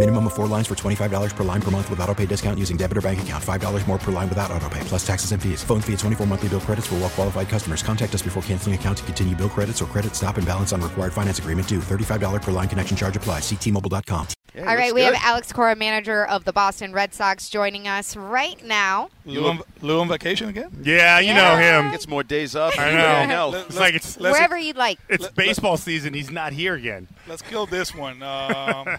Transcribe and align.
Minimum 0.00 0.28
of 0.28 0.32
four 0.32 0.46
lines 0.46 0.66
for 0.66 0.74
$25 0.74 1.36
per 1.36 1.44
line 1.44 1.60
per 1.60 1.70
month 1.70 1.90
with 1.90 2.00
auto 2.00 2.14
pay 2.14 2.24
discount 2.24 2.58
using 2.58 2.78
debit 2.78 2.96
or 2.96 3.02
bank 3.02 3.20
account. 3.20 3.44
$5 3.44 3.86
more 3.86 3.98
per 3.98 4.10
line 4.10 4.30
without 4.30 4.50
auto 4.50 4.66
pay, 4.70 4.80
plus 4.84 5.06
taxes 5.06 5.32
and 5.32 5.42
fees. 5.42 5.62
Phone 5.62 5.82
fee 5.82 5.92
at 5.92 5.98
24 5.98 6.26
monthly 6.26 6.48
bill 6.48 6.60
credits 6.62 6.86
for 6.86 6.94
well 6.94 7.10
qualified 7.10 7.50
customers. 7.50 7.82
Contact 7.82 8.14
us 8.14 8.22
before 8.22 8.42
canceling 8.44 8.74
account 8.74 8.96
to 8.96 9.04
continue 9.04 9.36
bill 9.36 9.50
credits 9.50 9.82
or 9.82 9.84
credit 9.84 10.16
stop 10.16 10.38
and 10.38 10.46
balance 10.46 10.72
on 10.72 10.80
required 10.80 11.12
finance 11.12 11.38
agreement 11.38 11.68
due. 11.68 11.80
$35 11.80 12.40
per 12.40 12.50
line 12.50 12.66
connection 12.66 12.96
charge 12.96 13.14
applies. 13.18 13.42
Ctmobile.com. 13.42 14.26
All 14.60 14.64
right, 14.64 14.94
we 14.94 15.02
have 15.02 15.14
Alex 15.18 15.52
Cora, 15.52 15.76
manager 15.76 16.24
of 16.24 16.46
the 16.46 16.52
Boston 16.54 16.94
Red 16.94 17.12
Sox, 17.12 17.50
joining 17.50 17.86
us 17.86 18.16
right 18.16 18.64
now. 18.64 19.10
Lou 19.26 19.46
on, 19.46 19.60
Lou 19.82 20.00
on 20.00 20.08
vacation 20.08 20.48
again? 20.48 20.70
Yeah, 20.82 21.20
you 21.20 21.28
Yeah. 21.28 21.34
know 21.34 21.56
him. 21.82 21.90
Gets 21.92 22.08
more 22.08 22.22
days 22.22 22.56
off. 22.56 22.76
I 22.78 23.26
know. 23.26 23.48
I. 23.48 23.50
Let- 23.50 23.66
It's 23.66 23.76
like 23.78 23.94
it's 23.94 24.16
Wherever 24.16 24.56
you'd 24.56 24.76
like. 24.78 24.98
it's 25.10 25.28
baseball 25.28 25.76
season. 25.76 26.14
He's 26.14 26.30
not 26.30 26.54
here 26.54 26.72
again. 26.74 27.06
Let's 27.28 27.42
kill 27.42 27.66
this 27.66 27.94
one. 27.94 28.22
Um, 28.30 28.96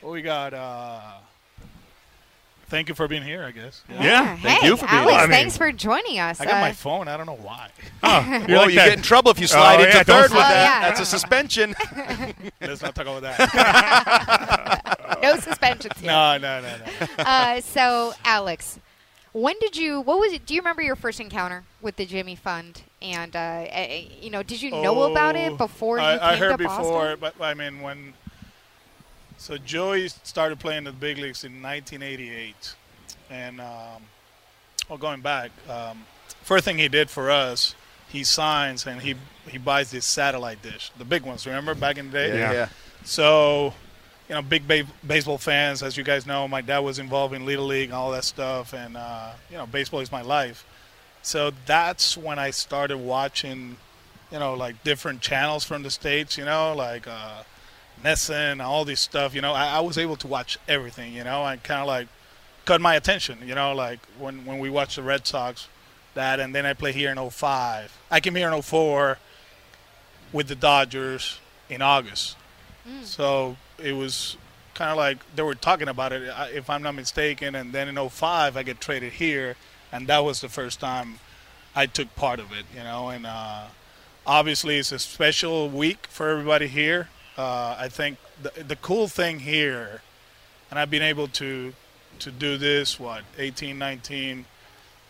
what 0.00 0.12
we 0.12 0.22
got? 0.22 0.54
Uh, 0.54 1.00
thank 2.68 2.88
you 2.88 2.94
for 2.94 3.08
being 3.08 3.22
here, 3.22 3.42
I 3.44 3.50
guess. 3.50 3.82
Yeah, 3.88 4.36
Hey, 4.36 4.42
thank 4.48 4.62
you 4.64 4.76
for 4.76 4.86
being 4.86 4.98
Alex, 5.00 5.10
here. 5.12 5.18
I 5.20 5.22
mean- 5.26 5.30
thanks 5.30 5.56
for 5.56 5.72
joining 5.72 6.18
us. 6.20 6.40
I 6.40 6.44
got 6.44 6.54
Uh, 6.54 6.60
my 6.60 6.72
phone. 6.72 7.08
I 7.08 7.16
don't 7.16 7.26
know 7.26 7.34
why. 7.40 7.68
Oh, 8.02 8.08
Well, 8.48 8.62
like 8.62 8.70
you 8.70 8.76
that- 8.76 8.88
get 8.88 8.96
in 8.96 9.02
trouble 9.02 9.30
if 9.30 9.38
you 9.40 9.46
slide 9.46 9.80
Oh, 9.80 9.84
into 9.84 9.96
yeah, 9.96 10.02
third 10.04 10.22
with 10.22 10.30
slide. 10.32 10.40
that. 10.50 10.78
Oh, 10.78 10.80
yeah. 10.82 10.88
That's 10.88 11.00
a 11.00 11.06
suspension. 11.06 11.74
Let's 12.60 12.80
not 12.82 12.94
talk 12.94 13.06
about 13.06 13.22
that. 13.22 15.18
no 15.22 15.36
suspensions 15.38 15.98
here. 15.98 16.10
no, 16.10 16.38
no, 16.38 16.60
no, 16.62 16.76
no. 16.76 17.06
Uh, 17.24 17.60
so, 17.60 18.14
Alex, 18.24 18.78
when 19.32 19.54
did 19.60 19.76
you? 19.76 20.00
What 20.00 20.18
was 20.18 20.32
it? 20.32 20.46
Do 20.46 20.54
you 20.54 20.60
remember 20.60 20.82
your 20.82 20.96
first 20.96 21.20
encounter 21.20 21.64
with 21.82 21.96
the 21.96 22.06
Jimmy 22.06 22.34
Fund? 22.36 22.82
And 23.02 23.34
uh, 23.36 23.38
uh, 23.38 23.86
you 24.20 24.30
know, 24.30 24.42
did 24.42 24.60
you 24.62 24.70
know 24.70 25.10
about 25.12 25.36
it 25.36 25.52
Oh, 25.52 25.56
before 25.56 25.98
you 25.98 26.04
I, 26.04 26.12
came 26.18 26.22
I 26.28 26.36
heard 26.36 26.50
to 26.52 26.58
before, 26.58 27.16
Boston? 27.16 27.32
but 27.38 27.44
I 27.44 27.54
mean 27.54 27.80
when. 27.82 28.14
So 29.40 29.56
Joey 29.56 30.08
started 30.08 30.60
playing 30.60 30.84
the 30.84 30.92
big 30.92 31.16
leagues 31.16 31.44
in 31.44 31.62
1988, 31.62 32.74
and 33.30 33.58
um, 33.58 34.02
well, 34.86 34.98
going 34.98 35.22
back, 35.22 35.50
um, 35.66 36.04
first 36.42 36.66
thing 36.66 36.76
he 36.76 36.88
did 36.88 37.08
for 37.08 37.30
us, 37.30 37.74
he 38.10 38.22
signs 38.22 38.86
and 38.86 39.00
he 39.00 39.14
he 39.48 39.56
buys 39.56 39.92
this 39.92 40.04
satellite 40.04 40.60
dish, 40.60 40.92
the 40.98 41.06
big 41.06 41.22
ones. 41.22 41.46
Remember 41.46 41.74
back 41.74 41.96
in 41.96 42.08
the 42.08 42.12
day? 42.12 42.38
yeah. 42.38 42.52
yeah. 42.52 42.68
So, 43.02 43.72
you 44.28 44.34
know, 44.34 44.42
big 44.42 44.68
ba- 44.68 44.86
baseball 45.06 45.38
fans, 45.38 45.82
as 45.82 45.96
you 45.96 46.04
guys 46.04 46.26
know, 46.26 46.46
my 46.46 46.60
dad 46.60 46.80
was 46.80 46.98
involved 46.98 47.32
in 47.32 47.46
Little 47.46 47.64
League 47.64 47.88
and 47.88 47.94
all 47.94 48.10
that 48.10 48.24
stuff, 48.24 48.74
and 48.74 48.94
uh, 48.94 49.32
you 49.50 49.56
know, 49.56 49.64
baseball 49.64 50.00
is 50.00 50.12
my 50.12 50.20
life. 50.20 50.66
So 51.22 51.50
that's 51.64 52.14
when 52.14 52.38
I 52.38 52.50
started 52.50 52.98
watching, 52.98 53.78
you 54.30 54.38
know, 54.38 54.52
like 54.52 54.84
different 54.84 55.22
channels 55.22 55.64
from 55.64 55.82
the 55.82 55.90
states, 55.90 56.36
you 56.36 56.44
know, 56.44 56.74
like 56.74 57.08
uh, 57.08 57.44
NESN, 58.04 58.64
all 58.64 58.84
this 58.84 59.00
stuff. 59.00 59.34
You 59.34 59.40
know, 59.40 59.52
I, 59.52 59.76
I 59.76 59.80
was 59.80 59.98
able 59.98 60.16
to 60.16 60.26
watch 60.26 60.58
everything. 60.68 61.12
You 61.12 61.24
know, 61.24 61.44
and 61.44 61.62
kind 61.62 61.80
of 61.80 61.86
like 61.86 62.08
cut 62.64 62.80
my 62.80 62.94
attention. 62.94 63.38
You 63.44 63.54
know, 63.54 63.74
like 63.74 64.00
when 64.18 64.44
when 64.44 64.58
we 64.58 64.70
watched 64.70 64.96
the 64.96 65.02
Red 65.02 65.26
Sox, 65.26 65.68
that, 66.14 66.40
and 66.40 66.54
then 66.54 66.66
I 66.66 66.74
play 66.74 66.92
here 66.92 67.10
in 67.10 67.30
05. 67.30 67.96
I 68.10 68.20
came 68.20 68.34
here 68.34 68.52
in 68.52 68.62
04 68.62 69.18
with 70.32 70.48
the 70.48 70.54
Dodgers 70.54 71.40
in 71.68 71.82
August. 71.82 72.36
So 73.04 73.56
it 73.78 73.92
was 73.92 74.36
kind 74.74 74.90
of 74.90 74.96
like 74.96 75.18
they 75.34 75.42
were 75.42 75.54
talking 75.54 75.88
about 75.88 76.12
it, 76.12 76.22
if 76.52 76.70
I'm 76.70 76.82
not 76.82 76.94
mistaken. 76.94 77.54
And 77.54 77.72
then 77.72 77.88
in 77.88 78.08
05, 78.08 78.56
I 78.56 78.62
get 78.62 78.80
traded 78.80 79.14
here, 79.14 79.56
and 79.92 80.06
that 80.08 80.24
was 80.24 80.40
the 80.40 80.48
first 80.48 80.80
time 80.80 81.20
I 81.74 81.86
took 81.86 82.14
part 82.16 82.40
of 82.40 82.52
it, 82.52 82.64
you 82.74 82.82
know. 82.82 83.10
And 83.10 83.26
uh, 83.26 83.66
obviously, 84.26 84.78
it's 84.78 84.92
a 84.92 84.98
special 84.98 85.68
week 85.68 86.06
for 86.08 86.28
everybody 86.30 86.66
here. 86.66 87.08
Uh, 87.40 87.74
I 87.78 87.88
think 87.88 88.18
the, 88.42 88.52
the 88.64 88.76
cool 88.76 89.08
thing 89.08 89.38
here, 89.40 90.02
and 90.70 90.78
I've 90.78 90.90
been 90.90 91.02
able 91.02 91.28
to 91.28 91.72
to 92.18 92.30
do 92.30 92.58
this, 92.58 93.00
what, 93.00 93.22
18, 93.38 93.78
19, 93.78 94.44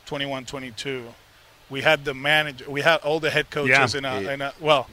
21, 0.06 0.44
22. 0.44 1.04
We 1.68 1.80
had 1.82 2.04
the 2.04 2.14
manager, 2.14 2.70
we 2.70 2.82
had 2.82 2.98
all 3.00 3.18
the 3.18 3.30
head 3.30 3.50
coaches 3.50 3.94
Yeah. 3.94 3.98
in, 3.98 4.04
a, 4.04 4.30
in 4.34 4.42
a, 4.42 4.52
well, 4.60 4.86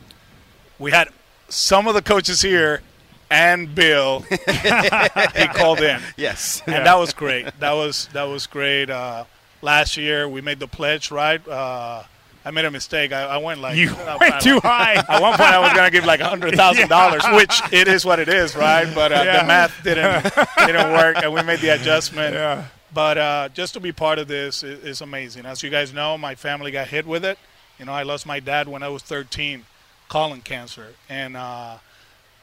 we 0.80 0.90
had 0.90 1.10
some 1.48 1.88
of 1.88 1.94
the 1.94 2.02
coaches 2.02 2.42
here 2.42 2.82
and 3.30 3.76
Bill. 3.76 4.22
he 5.36 5.48
called 5.54 5.82
in 5.82 6.02
Yes. 6.16 6.64
and 6.66 6.86
that 6.88 6.98
was 6.98 7.14
great. 7.14 7.46
That 7.60 7.74
was 7.74 8.08
that 8.14 8.24
was 8.24 8.48
great. 8.48 8.90
Uh, 8.90 9.26
last 9.62 9.96
year 9.96 10.28
we 10.28 10.42
made 10.42 10.60
the 10.60 10.68
pledge, 10.68 11.12
right? 11.12 11.46
Uh, 11.48 12.02
I 12.48 12.52
made 12.52 12.64
a 12.64 12.72
mistake. 12.72 13.12
I, 13.12 13.24
I 13.24 13.38
went 13.38 13.60
like 13.60 13.76
You 13.76 13.94
went 14.20 14.42
too 14.42 14.62
high. 14.62 14.94
At 15.10 15.22
one 15.22 15.34
point, 15.38 15.50
I 15.52 15.60
was 15.60 15.74
gonna 15.74 15.92
give 15.92 16.06
like 16.06 16.22
a 16.22 16.28
hundred 16.30 16.56
thousand 16.56 16.88
dollars, 16.98 17.22
which 17.34 17.62
it 17.74 17.90
is 17.90 18.06
what 18.06 18.20
it 18.20 18.30
is, 18.30 18.56
right? 18.56 18.90
But 18.96 19.12
uh, 19.12 19.22
Yeah. 19.26 19.42
the 19.42 19.48
math 19.48 19.84
didn't 19.84 20.24
didn't 20.66 20.94
work, 20.94 21.18
and 21.22 21.34
we 21.34 21.44
made 21.44 21.60
the 21.60 21.70
adjustment. 21.76 22.34
Yeah. 22.36 22.64
But 22.94 23.18
uh, 23.18 23.50
just 23.54 23.74
to 23.74 23.82
be 23.82 23.92
part 23.92 24.18
of 24.18 24.30
this 24.30 24.64
is, 24.64 24.82
is 24.84 25.02
amazing. 25.02 25.46
As 25.46 25.62
you 25.62 25.70
guys 25.70 25.94
know, 25.94 26.18
my 26.18 26.36
family 26.36 26.72
got 26.72 26.88
hit 26.88 27.06
with 27.06 27.26
it. 27.26 27.38
You 27.80 27.86
know, 27.86 27.92
I 27.92 28.04
lost 28.04 28.26
my 28.26 28.40
dad 28.40 28.70
when 28.70 28.82
I 28.82 28.88
was 28.88 29.04
13, 29.04 29.66
colon 30.08 30.40
cancer, 30.40 30.94
and 31.10 31.36
uh, 31.36 31.76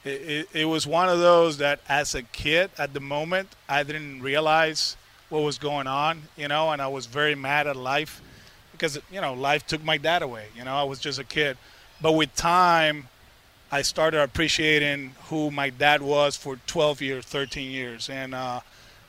it, 0.04 0.48
it 0.52 0.64
was 0.66 0.86
one 0.86 1.08
of 1.08 1.18
those 1.18 1.56
that, 1.58 1.80
as 1.88 2.14
a 2.14 2.22
kid, 2.22 2.70
at 2.76 2.92
the 2.92 3.00
moment, 3.00 3.48
I 3.70 3.84
didn't 3.84 4.20
realize 4.20 4.96
what 5.30 5.40
was 5.42 5.56
going 5.58 5.86
on. 5.86 6.24
You 6.36 6.48
know, 6.48 6.70
and 6.72 6.82
I 6.82 6.88
was 6.88 7.06
very 7.06 7.34
mad 7.34 7.66
at 7.66 7.74
life 7.74 8.20
because 8.84 9.00
you 9.10 9.20
know 9.20 9.32
life 9.32 9.66
took 9.66 9.82
my 9.82 9.96
dad 9.96 10.22
away. 10.22 10.46
You 10.56 10.64
know, 10.64 10.74
I 10.74 10.82
was 10.82 10.98
just 10.98 11.18
a 11.18 11.24
kid. 11.24 11.56
But 12.00 12.12
with 12.12 12.34
time, 12.34 13.08
I 13.72 13.82
started 13.82 14.20
appreciating 14.20 15.14
who 15.28 15.50
my 15.50 15.70
dad 15.70 16.02
was 16.02 16.36
for 16.36 16.56
12 16.66 17.00
years, 17.00 17.24
13 17.24 17.70
years, 17.70 18.10
and 18.10 18.34
uh, 18.34 18.60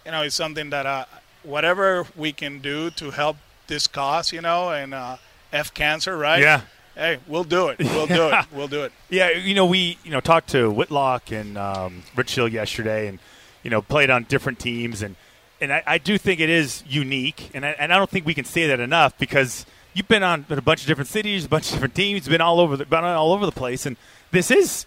you 0.06 0.12
know, 0.12 0.22
it's 0.22 0.36
something 0.36 0.70
that 0.70 0.86
uh, 0.86 1.06
whatever 1.44 2.08
we 2.16 2.32
can 2.32 2.60
do 2.60 2.90
to 2.92 3.12
help 3.12 3.38
this 3.68 3.88
cause, 3.88 4.32
you 4.32 4.42
know, 4.42 4.70
and 4.70 4.94
uh, 4.94 5.18
F 5.52 5.74
cancer, 5.74 6.18
right? 6.18 6.42
Yeah. 6.42 6.62
Hey, 6.96 7.20
we'll 7.28 7.44
do 7.44 7.68
it. 7.68 7.80
We'll 7.80 8.08
do 8.08 8.30
it. 8.30 8.46
We'll 8.54 8.70
do 8.70 8.84
it. 8.84 8.94
Yeah, 9.10 9.32
you 9.32 9.54
know, 9.54 9.66
we 9.66 9.98
you 10.06 10.12
know 10.12 10.22
talked 10.22 10.50
to 10.52 10.72
Whitlock 10.72 11.32
and 11.32 11.58
um, 11.58 12.04
Rich 12.16 12.36
Hill 12.36 12.48
yesterday, 12.48 13.08
and 13.08 13.20
you 13.64 13.70
know 13.70 13.82
played 13.82 14.10
on 14.10 14.24
different 14.24 14.60
teams, 14.60 15.02
and 15.02 15.18
and 15.62 15.72
I, 15.72 15.84
I 15.86 15.98
do 15.98 16.18
think 16.18 16.40
it 16.40 16.50
is 16.50 16.84
unique, 16.88 17.52
and 17.54 17.66
I, 17.66 17.70
and 17.72 17.94
I 17.94 17.98
don't 17.98 18.10
think 18.10 18.26
we 18.26 18.34
can 18.34 18.46
say 18.46 18.68
that 18.68 18.80
enough 18.80 19.18
because 19.18 19.66
you've 19.94 20.08
been 20.08 20.24
on 20.24 20.46
a 20.50 20.62
bunch 20.62 20.82
of 20.82 20.88
different 20.88 21.10
cities, 21.10 21.46
a 21.46 21.50
bunch 21.50 21.68
of 21.68 21.74
different 21.74 21.96
teams, 21.96 22.28
been 22.28 22.42
all 22.42 22.60
over 22.60 22.78
the 22.78 22.86
been 22.86 23.04
all 23.04 23.34
over 23.34 23.46
the 23.46 23.52
place, 23.52 23.86
and 23.86 23.98
this 24.32 24.52
is 24.52 24.86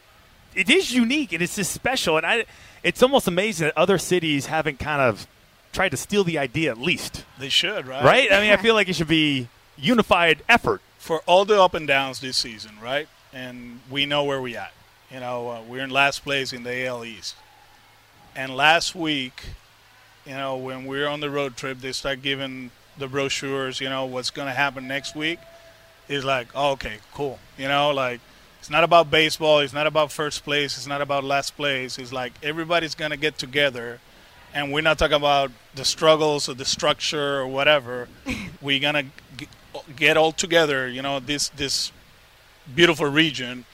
it 0.55 0.69
is 0.71 0.93
unique 0.93 1.33
and 1.33 1.43
it's 1.43 1.57
just 1.57 1.73
special, 1.73 2.17
and 2.17 2.27
I 2.27 2.45
it's 2.83 3.03
almost 3.03 3.27
amazing 3.27 3.67
that 3.67 3.77
other 3.77 3.99
cities 3.99 4.47
haven't 4.47 4.79
kind 4.79 5.01
of 5.01 5.27
tried 5.73 5.91
to 5.91 5.97
steal 5.97 6.25
the 6.25 6.39
idea 6.39 6.71
at 6.71 6.79
least, 6.79 7.25
They 7.39 7.49
should, 7.49 7.87
right? 7.87 8.05
right? 8.05 8.33
I 8.33 8.41
mean, 8.41 8.51
I 8.51 8.57
feel 8.57 8.75
like 8.75 8.89
it 8.89 8.97
should 8.97 9.09
be 9.09 9.49
unified 9.77 10.43
effort. 10.49 10.81
For 10.99 11.21
all 11.27 11.45
the 11.45 11.63
up 11.63 11.75
and 11.75 11.87
downs 11.87 12.21
this 12.21 12.37
season, 12.37 12.73
right? 12.83 13.09
And 13.33 13.81
we 13.91 14.07
know 14.07 14.25
where 14.25 14.41
we 14.41 14.57
at. 14.57 14.73
You 15.11 15.21
know, 15.21 15.49
uh, 15.49 15.61
we're 15.63 15.85
in 15.85 15.91
last 15.91 16.25
place 16.25 16.53
in 16.53 16.63
the 16.65 16.87
AL 16.87 17.05
East. 17.05 17.37
And 18.35 18.55
last 18.55 18.95
week, 18.95 19.43
you 20.27 20.35
know, 20.35 20.57
when 20.57 20.85
we're 20.85 21.09
on 21.09 21.21
the 21.21 21.31
road 21.31 21.57
trip, 21.57 21.81
they 21.81 21.93
start 21.93 22.23
giving 22.23 22.71
the 22.99 23.09
brochures, 23.09 23.81
you 23.81 23.89
know, 23.89 24.05
what's 24.05 24.31
going 24.31 24.49
to 24.49 24.55
happen 24.55 24.87
next 24.89 25.15
week. 25.15 25.39
It's 26.09 26.25
like, 26.25 26.49
oh, 26.55 26.73
okay, 26.73 26.99
cool. 27.15 27.39
You 27.57 27.69
know, 27.69 27.91
like, 27.91 28.21
it's 28.61 28.71
not 28.71 28.85
about 28.85 29.11
baseball. 29.11 29.61
It's 29.61 29.73
not 29.73 29.87
about 29.87 30.11
first 30.11 30.45
place. 30.45 30.77
It's 30.77 30.87
not 30.87 31.01
about 31.01 31.25
last 31.25 31.57
place. 31.57 31.99
It's 31.99 32.13
like 32.13 32.33
everybody's 32.43 32.95
going 32.95 33.11
to 33.11 33.17
get 33.17 33.39
together. 33.39 34.01
And 34.53 34.73
we're 34.73 34.83
not 34.83 34.99
talking 34.99 35.17
about 35.17 35.53
the 35.75 35.85
struggles 35.85 36.49
or 36.49 36.55
the 36.55 36.65
structure 36.65 37.39
or 37.39 37.47
whatever. 37.47 38.09
we're 38.63 38.81
going 38.81 39.13
to 39.37 39.47
get 39.95 40.17
all 40.17 40.33
together, 40.33 40.89
you 40.89 41.03
know, 41.03 41.21
this, 41.21 41.51
this 41.51 41.93
beautiful 42.75 43.07
region 43.07 43.65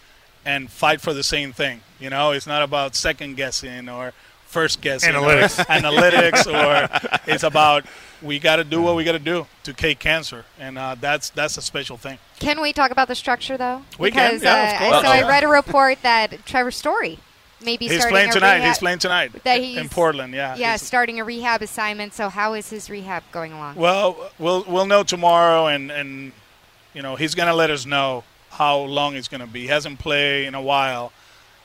and 0.44 0.70
fight 0.70 1.00
for 1.00 1.14
the 1.14 1.22
same 1.22 1.52
thing. 1.52 1.80
You 1.98 2.10
know, 2.10 2.32
it's 2.32 2.46
not 2.46 2.62
about 2.62 2.94
second 2.94 3.36
guessing 3.36 3.88
or 3.88 4.12
first 4.54 4.80
guess 4.80 5.04
Analytics. 5.04 5.58
or 5.58 5.64
analytics, 5.80 6.46
or 6.46 7.10
it's 7.26 7.42
about 7.42 7.84
we 8.22 8.38
got 8.38 8.56
to 8.56 8.64
do 8.64 8.80
what 8.80 8.94
we 8.96 9.02
got 9.04 9.12
to 9.12 9.18
do 9.18 9.46
to 9.64 9.74
kick 9.74 9.98
cancer, 9.98 10.44
and 10.58 10.78
uh, 10.78 10.94
that's 10.98 11.30
that's 11.30 11.58
a 11.58 11.62
special 11.62 11.96
thing. 11.96 12.18
Can 12.38 12.62
we 12.62 12.72
talk 12.72 12.90
about 12.92 13.08
the 13.08 13.14
structure 13.16 13.56
though? 13.58 13.82
We 13.98 14.10
can, 14.10 14.30
because, 14.30 14.42
yeah, 14.44 14.76
of 14.76 14.82
uh, 14.82 14.90
course. 14.90 15.06
So 15.06 15.12
I 15.12 15.28
read 15.28 15.42
a 15.44 15.48
report 15.48 15.98
that 16.02 16.46
Trevor 16.46 16.70
Story 16.70 17.18
may 17.62 17.76
be 17.76 17.88
He's 17.88 18.06
playing 18.06 18.30
tonight. 18.30 18.56
rehab- 18.56 18.68
He's 18.68 18.78
playing 18.78 18.98
tonight 19.00 19.42
that 19.44 19.60
in 19.60 19.88
Portland. 19.88 20.32
Yeah. 20.32 20.54
Yeah, 20.56 20.70
He's- 20.70 20.82
starting 20.82 21.18
a 21.20 21.24
rehab 21.24 21.60
assignment. 21.62 22.14
So 22.14 22.28
how 22.28 22.54
is 22.54 22.70
his 22.70 22.88
rehab 22.88 23.24
going 23.32 23.52
along? 23.52 23.74
Well, 23.74 24.30
we'll 24.38 24.64
we'll 24.68 24.86
know 24.86 25.02
tomorrow, 25.02 25.66
and 25.66 25.90
and 25.90 26.32
you 26.94 27.02
know 27.02 27.16
he's 27.16 27.34
gonna 27.34 27.54
let 27.54 27.70
us 27.70 27.84
know 27.84 28.22
how 28.50 28.78
long 28.78 29.16
it's 29.16 29.28
gonna 29.28 29.48
be. 29.48 29.62
He 29.62 29.66
hasn't 29.66 29.98
played 29.98 30.46
in 30.46 30.54
a 30.54 30.62
while, 30.62 31.12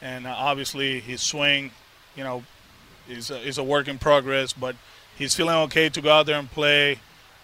and 0.02 0.26
uh, 0.26 0.34
obviously 0.36 1.00
his 1.00 1.22
swing, 1.22 1.72
you 2.16 2.24
know, 2.24 2.44
is 3.10 3.32
a, 3.32 3.40
is 3.42 3.58
a 3.58 3.64
work 3.64 3.88
in 3.88 3.98
progress. 3.98 4.54
But 4.54 4.76
he's 5.18 5.36
feeling 5.36 5.56
okay 5.56 5.90
to 5.90 6.02
go 6.02 6.12
out 6.12 6.26
there 6.26 6.40
and 6.40 6.50
play. 6.50 7.00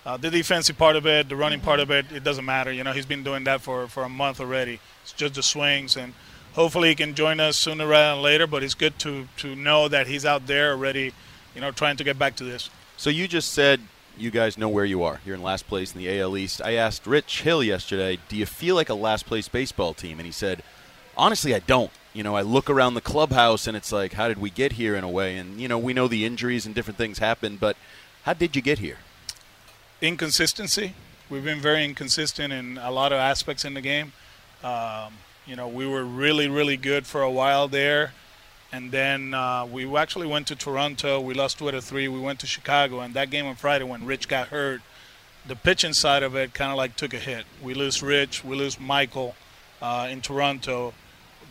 Uh, 0.05 0.17
the 0.17 0.29
defensive 0.29 0.77
part 0.77 0.95
of 0.95 1.07
it, 1.07 1.29
the 1.29 1.35
running 1.35 1.59
part 1.59 1.79
of 1.79 1.89
it, 1.89 2.05
it 2.11 2.23
doesn't 2.23 2.45
matter. 2.45 2.71
You 2.71 2.83
know, 2.83 2.91
he's 2.91 3.07
been 3.07 3.23
doing 3.23 3.43
that 3.45 3.61
for 3.61 3.87
for 3.87 4.03
a 4.03 4.09
month 4.09 4.39
already. 4.39 4.79
It's 5.03 5.13
just 5.13 5.33
the 5.33 5.43
swings, 5.43 5.97
and 5.97 6.13
hopefully 6.53 6.89
he 6.89 6.95
can 6.95 7.15
join 7.15 7.39
us 7.39 7.57
sooner 7.57 7.87
rather 7.87 8.15
than 8.15 8.23
later. 8.23 8.47
But 8.47 8.63
it's 8.63 8.75
good 8.75 8.99
to 8.99 9.27
to 9.37 9.55
know 9.55 9.87
that 9.87 10.07
he's 10.07 10.25
out 10.25 10.47
there 10.47 10.71
already, 10.71 11.13
you 11.55 11.61
know, 11.61 11.71
trying 11.71 11.97
to 11.97 12.03
get 12.03 12.19
back 12.19 12.35
to 12.37 12.43
this. 12.43 12.69
So 12.97 13.09
you 13.09 13.27
just 13.27 13.51
said 13.51 13.81
you 14.17 14.31
guys 14.31 14.57
know 14.57 14.69
where 14.69 14.85
you 14.85 15.03
are. 15.03 15.19
You're 15.25 15.35
in 15.35 15.41
last 15.41 15.67
place 15.67 15.93
in 15.93 15.99
the 15.99 16.19
AL 16.19 16.37
East. 16.37 16.61
I 16.63 16.73
asked 16.73 17.05
Rich 17.05 17.41
Hill 17.41 17.63
yesterday, 17.63 18.19
"Do 18.29 18.37
you 18.37 18.45
feel 18.45 18.75
like 18.75 18.89
a 18.89 18.93
last 18.93 19.25
place 19.25 19.47
baseball 19.47 19.93
team?" 19.93 20.19
And 20.19 20.25
he 20.25 20.31
said, 20.31 20.63
"Honestly, 21.17 21.53
I 21.55 21.59
don't. 21.59 21.91
You 22.15 22.23
know, 22.23 22.35
I 22.35 22.41
look 22.41 22.69
around 22.69 22.95
the 22.95 23.01
clubhouse 23.01 23.67
and 23.67 23.77
it's 23.77 23.91
like, 23.91 24.13
how 24.13 24.27
did 24.27 24.39
we 24.39 24.49
get 24.49 24.71
here 24.73 24.95
in 24.95 25.03
a 25.03 25.09
way? 25.09 25.37
And 25.37 25.59
you 25.59 25.67
know, 25.67 25.77
we 25.77 25.93
know 25.93 26.07
the 26.07 26.25
injuries 26.25 26.65
and 26.65 26.73
different 26.73 26.97
things 26.97 27.19
happen, 27.19 27.57
but 27.57 27.77
how 28.23 28.33
did 28.33 28.55
you 28.55 28.61
get 28.61 28.79
here?" 28.79 28.97
inconsistency. 30.01 30.93
We've 31.29 31.43
been 31.43 31.59
very 31.59 31.83
inconsistent 31.83 32.53
in 32.53 32.77
a 32.77 32.91
lot 32.91 33.11
of 33.11 33.17
aspects 33.17 33.65
in 33.65 33.73
the 33.73 33.81
game. 33.81 34.13
Um, 34.63 35.13
you 35.45 35.55
know, 35.55 35.67
we 35.67 35.87
were 35.87 36.03
really, 36.03 36.47
really 36.47 36.77
good 36.77 37.05
for 37.05 37.21
a 37.21 37.31
while 37.31 37.67
there, 37.67 38.13
and 38.71 38.91
then 38.91 39.33
uh, 39.33 39.65
we 39.65 39.95
actually 39.95 40.27
went 40.27 40.47
to 40.47 40.55
Toronto. 40.55 41.19
We 41.19 41.33
lost 41.33 41.59
two 41.59 41.67
out 41.67 41.73
of 41.73 41.83
three. 41.83 42.07
We 42.07 42.19
went 42.19 42.39
to 42.41 42.47
Chicago, 42.47 42.99
and 42.99 43.13
that 43.13 43.29
game 43.29 43.45
on 43.45 43.55
Friday 43.55 43.85
when 43.85 44.05
Rich 44.05 44.27
got 44.27 44.49
hurt, 44.49 44.81
the 45.47 45.55
pitching 45.55 45.93
side 45.93 46.23
of 46.23 46.35
it 46.35 46.53
kind 46.53 46.71
of 46.71 46.77
like 46.77 46.95
took 46.95 47.13
a 47.13 47.19
hit. 47.19 47.45
We 47.61 47.73
lose 47.73 48.01
Rich, 48.01 48.43
we 48.43 48.55
lose 48.55 48.79
Michael 48.79 49.35
uh, 49.81 50.07
in 50.09 50.21
Toronto, 50.21 50.93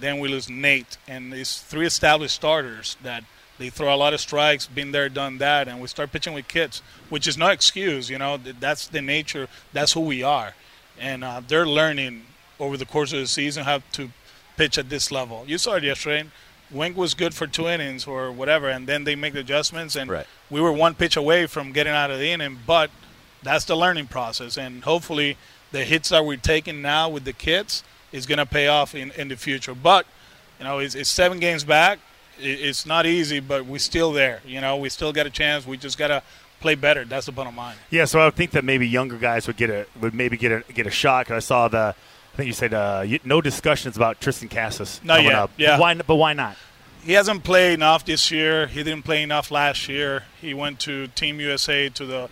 then 0.00 0.18
we 0.18 0.28
lose 0.28 0.48
Nate, 0.48 0.96
and 1.08 1.32
these 1.32 1.60
three 1.60 1.86
established 1.86 2.34
starters 2.34 2.96
that 3.02 3.24
they 3.58 3.70
throw 3.70 3.94
a 3.94 3.96
lot 3.96 4.12
of 4.12 4.20
strikes, 4.20 4.66
been 4.66 4.90
there, 4.92 5.08
done 5.08 5.38
that, 5.38 5.68
and 5.68 5.80
we 5.80 5.86
start 5.86 6.10
pitching 6.12 6.34
with 6.34 6.48
kids, 6.48 6.82
which 7.08 7.28
is 7.28 7.38
no 7.38 7.48
excuse. 7.48 8.10
You 8.10 8.18
know, 8.18 8.36
that's 8.36 8.88
the 8.88 9.00
nature. 9.00 9.48
That's 9.72 9.92
who 9.92 10.00
we 10.00 10.22
are, 10.22 10.54
and 10.98 11.22
uh, 11.22 11.40
they're 11.46 11.66
learning 11.66 12.24
over 12.58 12.76
the 12.76 12.86
course 12.86 13.12
of 13.12 13.20
the 13.20 13.26
season 13.26 13.64
how 13.64 13.80
to 13.92 14.10
pitch 14.56 14.78
at 14.78 14.88
this 14.88 15.10
level. 15.10 15.44
You 15.46 15.58
saw 15.58 15.74
it 15.74 15.84
yesterday. 15.84 16.28
Wink 16.70 16.96
was 16.96 17.14
good 17.14 17.34
for 17.34 17.46
two 17.46 17.68
innings 17.68 18.06
or 18.06 18.32
whatever, 18.32 18.68
and 18.68 18.86
then 18.86 19.04
they 19.04 19.14
make 19.14 19.34
the 19.34 19.40
adjustments, 19.40 19.94
and 19.96 20.10
Right. 20.10 20.26
we 20.50 20.60
were 20.60 20.72
one 20.72 20.94
pitch 20.94 21.16
away 21.16 21.46
from 21.46 21.72
getting 21.72 21.92
out 21.92 22.10
of 22.10 22.18
the 22.18 22.30
inning. 22.30 22.58
But 22.66 22.90
that's 23.42 23.64
the 23.64 23.76
learning 23.76 24.08
process, 24.08 24.56
and 24.56 24.82
hopefully 24.82 25.36
the 25.72 25.84
hits 25.84 26.08
that 26.08 26.24
we're 26.24 26.36
taking 26.36 26.82
now 26.82 27.08
with 27.08 27.24
the 27.24 27.32
kids 27.32 27.84
is 28.14 28.26
going 28.26 28.38
to 28.38 28.46
pay 28.46 28.68
off 28.68 28.94
in, 28.94 29.10
in 29.12 29.28
the 29.28 29.36
future. 29.36 29.74
But 29.74 30.06
you 30.58 30.64
know, 30.64 30.78
it's, 30.78 30.94
it's 30.94 31.10
seven 31.10 31.40
games 31.40 31.64
back. 31.64 31.98
It, 32.40 32.60
it's 32.60 32.86
not 32.86 33.06
easy, 33.06 33.40
but 33.40 33.66
we're 33.66 33.78
still 33.78 34.12
there. 34.12 34.40
You 34.46 34.60
know, 34.60 34.76
we 34.76 34.88
still 34.88 35.12
got 35.12 35.26
a 35.26 35.30
chance. 35.30 35.66
We 35.66 35.76
just 35.76 35.98
got 35.98 36.08
to 36.08 36.22
play 36.60 36.76
better. 36.76 37.04
That's 37.04 37.26
the 37.26 37.32
bottom 37.32 37.56
line. 37.56 37.74
Yeah, 37.90 38.04
so 38.04 38.20
I 38.20 38.26
would 38.26 38.36
think 38.36 38.52
that 38.52 38.64
maybe 38.64 38.86
younger 38.88 39.18
guys 39.18 39.46
would 39.48 39.56
get 39.56 39.68
a 39.68 39.86
would 40.00 40.14
maybe 40.14 40.36
get 40.36 40.52
a 40.52 40.72
get 40.72 40.86
a 40.86 40.90
shot. 40.90 41.26
Cause 41.26 41.36
I 41.36 41.40
saw 41.40 41.68
the, 41.68 41.94
I 42.32 42.36
think 42.36 42.46
you 42.46 42.52
said 42.52 42.72
uh, 42.72 43.04
no 43.24 43.40
discussions 43.40 43.96
about 43.96 44.20
Triston 44.20 44.48
Casas 44.48 45.00
Not 45.02 45.16
coming 45.16 45.30
yet, 45.32 45.38
up. 45.38 45.50
yeah. 45.56 45.78
Why? 45.78 45.94
But 45.94 46.14
why 46.14 46.32
not? 46.32 46.56
He 47.02 47.12
hasn't 47.12 47.44
played 47.44 47.74
enough 47.74 48.06
this 48.06 48.30
year. 48.30 48.66
He 48.66 48.82
didn't 48.82 49.04
play 49.04 49.22
enough 49.22 49.50
last 49.50 49.88
year. 49.90 50.22
He 50.40 50.54
went 50.54 50.80
to 50.80 51.08
Team 51.08 51.38
USA 51.40 51.88
to 51.90 52.06
the 52.06 52.30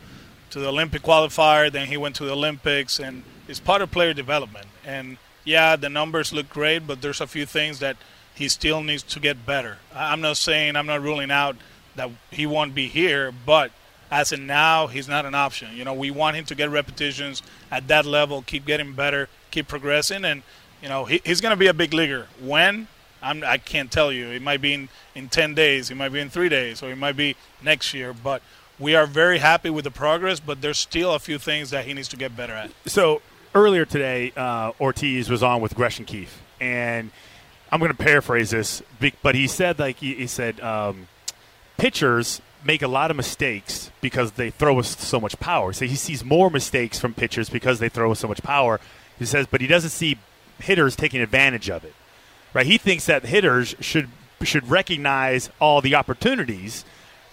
to 0.50 0.61
the 0.61 0.69
Olympic 0.69 1.02
qualifier. 1.02 1.70
Then 1.70 1.88
he 1.88 1.96
went 1.96 2.14
to 2.17 2.25
the 2.25 2.32
Olympics, 2.32 2.99
and 3.00 3.25
it's 3.49 3.61
part 3.61 3.82
of 3.82 3.90
player 3.90 4.14
development. 4.14 4.67
And 4.85 5.19
yeah, 5.44 5.77
the 5.77 5.89
numbers 5.89 6.33
look 6.33 6.49
great, 6.49 6.87
but 6.87 7.03
there's 7.03 7.21
a 7.21 7.27
few 7.27 7.47
things 7.47 7.79
that 7.81 7.97
he 8.35 8.49
still 8.49 8.83
needs 8.83 9.03
to 9.03 9.21
get 9.21 9.44
better. 9.44 9.79
I'm 9.94 10.21
not 10.21 10.37
saying 10.37 10.77
I'm 10.77 10.87
not 10.87 11.03
ruling 11.03 11.31
out 11.31 11.56
that 11.97 12.11
he 12.31 12.47
won't 12.47 12.75
be 12.75 12.89
here, 12.89 13.33
but 13.44 13.71
as 14.11 14.33
of 14.33 14.41
now, 14.41 14.87
he's 14.87 15.09
not 15.09 15.25
an 15.25 15.35
option. 15.35 15.75
You 15.75 15.85
know, 15.85 15.94
we 15.94 16.11
want 16.11 16.37
him 16.37 16.44
to 16.47 16.55
get 16.55 16.71
repetitions 16.71 17.43
at 17.71 17.89
that 17.89 18.06
level, 18.06 18.43
keep 18.43 18.65
getting 18.67 18.93
better, 18.93 19.29
keep 19.50 19.69
progressing, 19.69 20.25
and 20.25 20.43
you 20.83 20.89
know 20.89 21.05
he, 21.05 21.21
he's 21.25 21.41
going 21.41 21.53
to 21.53 21.56
be 21.56 21.67
a 21.67 21.75
big 21.75 21.95
leaguer. 21.95 22.29
When 22.41 22.88
I'm, 23.23 23.45
I 23.45 23.59
can't 23.59 23.91
tell 23.91 24.12
you. 24.12 24.29
It 24.29 24.43
might 24.43 24.61
be 24.61 24.75
in, 24.75 24.88
in 25.15 25.29
10 25.29 25.55
days, 25.55 25.91
it 25.91 25.95
might 25.95 26.11
be 26.11 26.21
in 26.21 26.29
three 26.29 26.49
days, 26.49 26.83
or 26.83 26.91
it 26.91 26.97
might 26.97 27.17
be 27.17 27.37
next 27.62 27.95
year. 27.95 28.12
But 28.12 28.43
we 28.79 28.95
are 28.95 29.06
very 29.06 29.38
happy 29.38 29.71
with 29.71 29.85
the 29.85 29.91
progress, 29.91 30.41
but 30.41 30.61
there's 30.61 30.79
still 30.79 31.15
a 31.15 31.19
few 31.19 31.38
things 31.38 31.71
that 31.71 31.85
he 31.85 31.95
needs 31.95 32.09
to 32.09 32.17
get 32.17 32.37
better 32.37 32.53
at. 32.53 32.71
So 32.87 33.23
earlier 33.54 33.84
today, 33.84 34.32
uh, 34.37 34.72
Ortiz 34.81 35.31
was 35.31 35.43
on 35.43 35.60
with 35.60 35.75
Gresham 35.75 36.04
Keefe, 36.04 36.43
and 36.60 37.10
I'm 37.70 37.81
going 37.81 37.90
to 37.90 37.96
paraphrase 37.96 38.50
this, 38.50 38.82
but 39.22 39.34
he 39.34 39.46
said 39.46 39.78
like 39.78 39.96
he, 39.96 40.14
he 40.14 40.26
said 40.26 40.60
um, 40.60 41.08
pitchers 41.78 42.40
make 42.64 42.82
a 42.82 42.88
lot 42.88 43.10
of 43.10 43.16
mistakes 43.16 43.90
because 44.00 44.32
they 44.32 44.50
throw 44.50 44.78
us 44.78 44.96
so 44.99 45.20
much 45.20 45.38
power. 45.40 45.72
So 45.72 45.87
he 45.87 45.96
sees 45.96 46.25
more 46.25 46.50
mistakes 46.50 46.99
from 46.99 47.14
pitchers 47.14 47.50
because 47.50 47.78
they 47.78 47.88
throw 47.88 48.12
us 48.12 48.20
so 48.20 48.28
much 48.28 48.43
power. 48.43 48.81
He 49.19 49.25
says, 49.25 49.46
but 49.50 49.60
he 49.60 49.66
doesn't 49.66 49.90
see 49.90 50.19
hitters 50.58 50.94
taking 50.94 51.20
advantage 51.20 51.70
of 51.70 51.84
it. 51.84 51.94
Right? 52.54 52.66
He 52.66 52.78
thinks 52.78 53.06
that 53.06 53.25
hitters 53.25 53.75
should 53.81 54.08
should 54.43 54.69
recognize 54.69 55.50
all 55.60 55.81
the 55.81 55.94
opportunities 55.94 56.84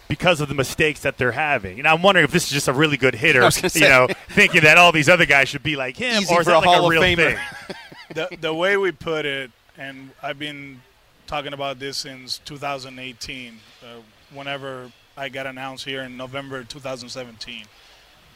because 0.09 0.41
of 0.41 0.49
the 0.49 0.55
mistakes 0.55 0.99
that 1.01 1.17
they're 1.17 1.31
having. 1.31 1.79
And 1.79 1.87
I'm 1.87 2.01
wondering 2.01 2.25
if 2.25 2.31
this 2.31 2.43
is 2.45 2.49
just 2.51 2.67
a 2.67 2.73
really 2.73 2.97
good 2.97 3.15
hitter, 3.15 3.41
I 3.43 3.45
was 3.45 3.55
gonna 3.55 3.65
you 3.65 3.69
say. 3.69 3.87
know, 3.89 4.07
thinking 4.29 4.61
that 4.61 4.77
all 4.77 4.91
these 4.91 5.07
other 5.07 5.25
guys 5.25 5.47
should 5.47 5.63
be 5.63 5.77
like 5.77 5.95
him, 5.95 6.23
Easy 6.23 6.33
or 6.33 6.41
is 6.41 6.47
that 6.47 6.55
a 6.55 6.59
like 6.59 6.67
Hall 6.67 6.85
a 6.87 6.89
real 6.89 7.01
Famer. 7.01 7.35
thing? 7.35 7.75
the, 8.13 8.37
the 8.41 8.53
way 8.53 8.75
we 8.75 8.91
put 8.91 9.25
it, 9.25 9.51
and 9.77 10.09
I've 10.21 10.39
been 10.39 10.81
talking 11.27 11.53
about 11.53 11.79
this 11.79 11.97
since 11.99 12.39
2018, 12.39 13.53
uh, 13.83 13.85
whenever 14.33 14.91
I 15.15 15.29
got 15.29 15.45
announced 15.45 15.85
here 15.85 16.01
in 16.01 16.17
November 16.17 16.63
2017. 16.63 17.65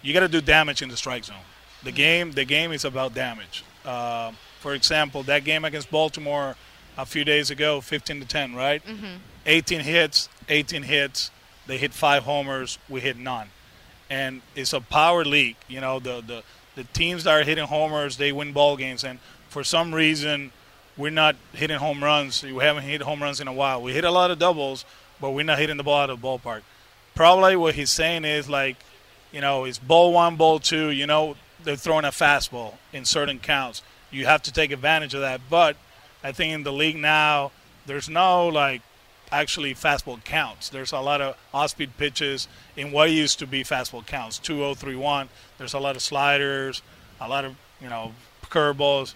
You 0.02 0.14
got 0.14 0.20
to 0.20 0.28
do 0.28 0.42
damage 0.42 0.82
in 0.82 0.90
the 0.90 0.98
strike 0.98 1.24
zone. 1.24 1.38
The 1.84 1.92
game, 1.92 2.34
the 2.34 2.46
game 2.46 2.72
is 2.72 2.86
about 2.86 3.14
damage. 3.14 3.64
Uh, 3.86 4.34
for 4.60 4.74
example, 4.74 5.24
that 5.24 5.44
game 5.44 5.66
against 5.66 5.90
Baltimore 5.90 6.56
a 6.98 7.06
few 7.06 7.24
days 7.24 7.50
ago, 7.52 7.82
15 7.82 8.20
to 8.20 8.28
10, 8.28 8.54
right? 8.54 8.82
18 9.46 9.80
hits, 9.80 10.30
18 10.50 10.84
hits. 10.84 11.32
They 11.68 11.78
hit 11.78 11.94
five 11.94 12.24
homers. 12.24 12.78
We 12.90 13.02
hit 13.02 13.18
none, 13.18 13.50
and 14.10 14.42
it's 14.56 14.74
a 14.74 14.82
power 14.82 15.24
league. 15.24 15.56
You 15.68 15.82
know, 15.82 16.00
the 16.00 16.22
the 16.22 16.44
the 16.76 16.84
teams 16.86 17.24
that 17.24 17.32
are 17.40 17.44
hitting 17.44 17.66
homers, 17.66 18.18
they 18.18 18.32
win 18.32 18.54
ball 18.54 18.78
games, 18.78 19.04
and 19.04 19.20
for 19.50 19.64
some 19.64 19.94
reason, 19.94 20.52
we're 20.98 21.12
not 21.12 21.36
hitting 21.54 21.78
home 21.78 22.04
runs. 22.04 22.44
We 22.44 22.56
haven't 22.56 22.84
hit 22.84 23.02
home 23.02 23.22
runs 23.22 23.40
in 23.40 23.48
a 23.48 23.54
while. 23.54 23.82
We 23.82 23.94
hit 23.94 24.04
a 24.04 24.12
lot 24.12 24.32
of 24.32 24.40
doubles, 24.40 24.86
but 25.22 25.32
we're 25.32 25.46
not 25.46 25.60
hitting 25.60 25.78
the 25.78 25.84
ball 25.84 26.02
out 26.02 26.10
of 26.10 26.22
the 26.22 26.28
ballpark. 26.28 26.62
Probably 27.16 27.56
what 27.56 27.76
he's 27.76 27.92
saying 27.92 28.26
is 28.26 28.50
like, 28.50 28.78
you 29.32 29.42
know, 29.42 29.66
it's 29.66 29.78
ball 29.78 30.14
one, 30.14 30.36
ball 30.36 30.60
two. 30.60 30.90
You 30.90 31.08
know, 31.08 31.36
they're 31.64 31.76
throwing 31.76 32.06
a 32.06 32.10
fastball 32.10 32.76
in 32.92 33.06
certain 33.06 33.40
counts. 33.40 33.82
You 34.12 34.26
have 34.26 34.42
to 34.44 34.52
take 34.52 34.72
advantage 34.72 35.14
of 35.14 35.22
that. 35.22 35.42
But 35.50 35.78
I 36.24 36.32
think 36.32 36.54
in 36.54 36.64
the 36.64 36.74
league 36.74 36.98
now, 36.98 37.52
there's 37.86 38.10
no 38.10 38.48
like 38.48 38.82
actually 39.34 39.74
fastball 39.74 40.24
counts. 40.24 40.70
There's 40.70 40.92
a 40.92 41.00
lot 41.00 41.22
of 41.22 41.36
off-speed 41.54 41.98
pitches 41.98 42.48
in 42.78 42.92
what 42.92 43.10
used 43.12 43.40
to 43.40 43.48
be 43.48 43.64
fastball 43.64 44.06
counts, 44.06 44.40
2-0, 44.40 44.78
3-1. 44.78 45.28
There's 45.58 45.74
a 45.74 45.80
lot 45.80 45.96
of 45.96 46.02
sliders, 46.02 46.82
a 47.20 47.28
lot 47.28 47.44
of 47.46 47.56
you 47.82 47.90
know 47.90 48.14
curveballs. 48.46 49.14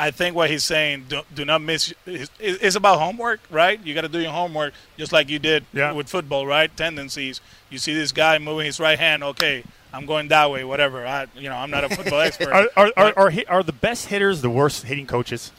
I 0.00 0.12
think 0.12 0.36
what 0.36 0.48
he's 0.48 0.62
saying, 0.62 1.06
do, 1.08 1.22
do 1.34 1.44
not 1.44 1.60
miss. 1.60 1.92
It's, 2.06 2.30
it's 2.38 2.76
about 2.76 3.00
homework, 3.00 3.40
right? 3.50 3.84
You 3.84 3.94
got 3.94 4.02
to 4.02 4.08
do 4.08 4.20
your 4.20 4.30
homework 4.30 4.72
just 4.96 5.10
like 5.12 5.28
you 5.28 5.40
did 5.40 5.64
Yeah. 5.72 5.90
with 5.90 6.08
football, 6.08 6.46
right? 6.46 6.74
Tendencies. 6.76 7.40
You 7.68 7.78
see 7.78 7.94
this 7.94 8.12
guy 8.12 8.38
moving 8.38 8.66
his 8.66 8.78
right 8.78 8.96
hand. 8.98 9.24
Okay, 9.24 9.64
I'm 9.92 10.06
going 10.06 10.28
that 10.28 10.52
way. 10.52 10.62
Whatever. 10.62 11.04
I, 11.04 11.26
you 11.34 11.48
know, 11.48 11.56
I'm 11.56 11.70
not 11.72 11.82
a 11.82 11.88
football 11.88 12.20
expert. 12.28 12.52
Are, 12.52 12.68
are, 12.96 13.12
are, 13.16 13.32
are 13.48 13.62
the 13.64 13.72
best 13.72 14.06
hitters 14.06 14.40
the 14.40 14.50
worst 14.50 14.84
hitting 14.84 15.06
coaches? 15.06 15.50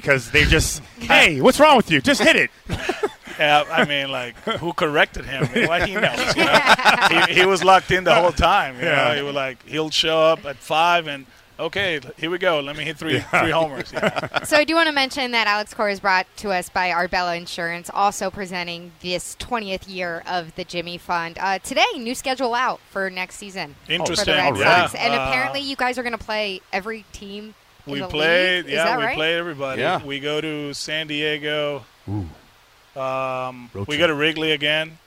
Because 0.00 0.30
they 0.30 0.44
just, 0.44 0.80
hey, 1.00 1.40
what's 1.40 1.58
wrong 1.58 1.76
with 1.76 1.90
you? 1.90 2.00
Just 2.00 2.22
hit 2.22 2.36
it. 2.36 2.50
Yeah, 3.38 3.62
I 3.70 3.84
mean, 3.84 4.10
like, 4.10 4.36
who 4.58 4.72
corrected 4.72 5.24
him? 5.24 5.46
What 5.68 5.86
he 5.88 5.94
knows? 5.94 6.36
You 6.36 6.44
know? 6.44 6.60
he, 7.28 7.34
he 7.34 7.46
was 7.46 7.62
locked 7.62 7.92
in 7.92 8.02
the 8.02 8.12
whole 8.12 8.32
time. 8.32 8.74
You 8.80 8.86
Yeah. 8.86 9.10
know, 9.10 9.14
he 9.14 9.22
was 9.22 9.32
like, 9.36 9.64
he'll 9.64 9.90
show 9.90 10.20
up 10.20 10.44
at 10.44 10.56
five, 10.56 11.06
and 11.06 11.24
okay, 11.56 12.00
here 12.16 12.30
we 12.30 12.38
go. 12.38 12.58
Let 12.58 12.76
me 12.76 12.82
hit 12.82 12.96
three 12.98 13.20
three 13.20 13.50
homers. 13.52 13.92
Yeah. 13.92 14.42
So 14.42 14.56
I 14.56 14.64
do 14.64 14.74
want 14.74 14.88
to 14.88 14.92
mention 14.92 15.30
that 15.30 15.46
Alex 15.46 15.72
Cora 15.72 15.92
is 15.92 16.00
brought 16.00 16.26
to 16.38 16.50
us 16.50 16.68
by 16.68 16.90
Arbella 16.90 17.36
Insurance, 17.36 17.88
also 17.94 18.28
presenting 18.28 18.90
this 19.02 19.36
20th 19.38 19.88
year 19.88 20.24
of 20.26 20.52
the 20.56 20.64
Jimmy 20.64 20.98
Fund. 20.98 21.38
Uh, 21.40 21.60
today, 21.60 21.86
new 21.96 22.16
schedule 22.16 22.54
out 22.56 22.80
for 22.90 23.08
next 23.08 23.36
season 23.36 23.76
for 23.82 23.86
the 23.86 23.94
Interesting. 23.94 24.34
Red 24.34 24.56
Yeah. 24.56 24.80
Sox, 24.88 24.96
and 24.96 25.14
Uh, 25.14 25.28
apparently 25.28 25.60
you 25.60 25.76
guys 25.76 25.96
are 25.96 26.02
going 26.02 26.10
to 26.10 26.18
play 26.24 26.60
every 26.72 27.04
team. 27.12 27.54
In 27.88 27.92
We 27.94 28.00
the 28.00 28.08
played, 28.08 28.64
league. 28.64 28.66
Is 28.66 28.72
yeah, 28.72 28.84
that 28.84 28.98
we 28.98 29.04
right? 29.04 29.16
played 29.16 29.36
everybody. 29.36 29.80
Yeah. 29.82 30.04
We 30.04 30.20
go 30.20 30.40
to 30.40 30.74
San 30.74 31.06
Diego. 31.06 31.84
Um, 32.96 33.70
we 33.86 33.96
go 33.96 34.06
to 34.06 34.14
Wrigley 34.14 34.52
again. 34.52 34.98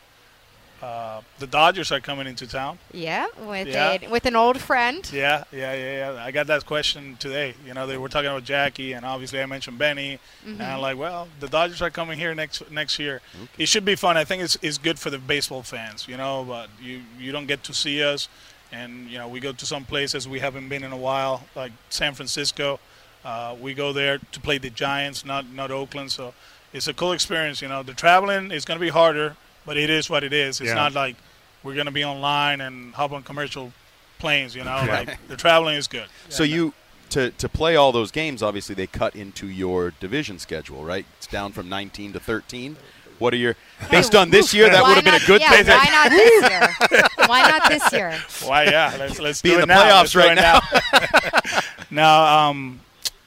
Uh, 0.81 1.21
the 1.37 1.45
Dodgers 1.45 1.91
are 1.91 1.99
coming 1.99 2.25
into 2.25 2.47
town. 2.47 2.79
Yeah, 2.91 3.27
with 3.37 3.67
Yeah. 3.67 3.97
A, 4.01 4.07
with 4.09 4.25
an 4.25 4.35
old 4.35 4.59
friend. 4.59 5.07
Yeah, 5.13 5.43
yeah, 5.51 5.75
yeah, 5.75 6.13
yeah. 6.13 6.23
I 6.25 6.31
got 6.31 6.47
that 6.47 6.65
question 6.65 7.17
today. 7.19 7.53
You 7.67 7.75
know, 7.75 7.85
they 7.85 7.97
were 7.97 8.09
talking 8.09 8.31
about 8.31 8.45
Jackie, 8.45 8.93
and 8.93 9.05
obviously 9.05 9.39
I 9.41 9.45
mentioned 9.45 9.77
Benny, 9.77 10.17
and 10.43 10.57
Mm-hmm. 10.57 10.61
I'm 10.63 10.81
like, 10.81 10.97
well, 10.97 11.27
the 11.39 11.47
Dodgers 11.47 11.83
are 11.83 11.91
coming 11.91 12.17
here 12.17 12.33
next 12.33 12.71
next 12.71 12.97
year. 12.97 13.21
It 13.59 13.67
should 13.67 13.85
be 13.85 13.93
fun. 13.95 14.17
I 14.17 14.23
think 14.23 14.41
it's 14.41 14.57
it's 14.63 14.79
good 14.79 14.97
for 14.97 15.11
the 15.11 15.19
baseball 15.19 15.61
fans. 15.61 16.07
You 16.07 16.17
know, 16.17 16.43
but 16.47 16.69
you 16.81 17.01
you 17.19 17.31
don't 17.31 17.45
get 17.45 17.63
to 17.65 17.73
see 17.75 18.01
us, 18.03 18.27
and 18.71 19.09
you 19.09 19.17
know 19.17 19.27
we 19.27 19.39
go 19.39 19.51
to 19.51 19.65
some 19.65 19.85
places 19.85 20.27
we 20.27 20.39
haven't 20.39 20.69
been 20.69 20.83
in 20.83 20.91
a 20.91 20.97
while, 20.97 21.43
like 21.55 21.71
San 21.89 22.13
Francisco. 22.13 22.79
Uh, 23.23 23.55
we 23.61 23.73
go 23.73 23.93
there 23.93 24.17
to 24.31 24.39
play 24.39 24.57
the 24.57 24.69
Giants, 24.69 25.25
not 25.25 25.45
not 25.51 25.71
Oakland. 25.71 26.11
So 26.11 26.33
it's 26.73 26.87
a 26.87 26.93
cool 26.93 27.11
experience. 27.11 27.61
You 27.61 27.67
know, 27.67 27.83
the 27.83 27.93
traveling 27.93 28.51
is 28.51 28.65
going 28.65 28.79
to 28.79 28.85
be 28.85 28.89
harder, 28.89 29.35
but 29.65 29.77
it 29.77 29.89
is 29.89 30.09
what 30.09 30.23
it 30.23 30.33
is. 30.33 30.59
It's 30.61 30.69
Yeah. 30.69 30.75
not 30.75 30.93
like 30.93 31.15
we're 31.63 31.75
going 31.75 31.85
to 31.85 31.91
be 31.91 32.03
online 32.03 32.61
and 32.61 32.93
hop 32.95 33.11
on 33.11 33.21
commercial 33.23 33.71
planes. 34.19 34.55
You 34.55 34.63
know, 34.63 34.75
Yeah. 34.85 34.99
like 34.99 35.27
the 35.27 35.35
traveling 35.37 35.75
is 35.75 35.87
good. 35.87 36.07
So 36.29 36.43
you 36.43 36.73
to 37.11 37.29
to 37.31 37.49
play 37.49 37.75
all 37.75 37.91
those 37.91 38.09
games, 38.11 38.41
obviously 38.41 38.73
they 38.73 38.87
cut 38.87 39.15
into 39.15 39.45
your 39.47 39.91
division 39.99 40.39
schedule, 40.39 40.83
right? 40.85 41.05
It's 41.17 41.27
down 41.27 41.51
from 41.51 41.67
19 41.69 42.13
to 42.13 42.19
13. 42.19 42.77
What 43.21 43.35
are 43.35 43.37
your 43.37 43.55
based 43.91 44.15
on 44.15 44.31
this 44.31 44.53
year? 44.53 44.67
That 44.69 44.81
would 44.83 44.95
have 44.95 45.05
been 45.05 45.13
a 45.13 45.25
good 45.27 45.41
yeah, 45.41 45.51
thing. 45.51 45.67
Why 45.67 45.85
not 45.91 46.09
this 46.09 46.49
year? 46.49 47.07
why 47.27 47.41
not 47.41 47.69
this 47.69 47.93
year? 47.93 48.49
Why? 48.49 48.63
Yeah, 48.63 48.95
let's 48.97 49.19
let's 49.19 49.41
Be 49.43 49.49
do 49.49 49.55
in 49.55 49.61
it 49.61 49.61
the 49.61 49.67
now. 49.67 49.83
playoffs 49.83 50.15
Let's 50.15 50.15
right 50.15 50.35
now. 50.35 51.61
now, 51.91 52.49
um, 52.49 52.81